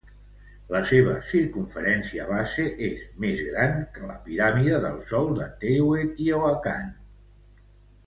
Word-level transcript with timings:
La 0.75 0.79
seva 0.91 1.11
circumferència 1.31 2.25
base 2.31 2.65
és 2.89 3.05
més 3.27 3.45
gran 3.51 3.77
que 3.99 4.09
la 4.13 4.19
piràmide 4.27 4.83
del 4.89 5.01
Sol 5.15 5.33
de 5.45 5.51
Teotihuacan. 5.67 6.95